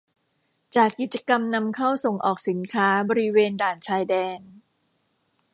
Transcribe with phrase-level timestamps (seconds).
[0.75, 4.41] จากกิจกรรมนำเข้าส่งออกสินค้าบริเวณด่านชายแดน